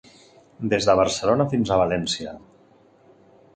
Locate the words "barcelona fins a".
0.99-1.79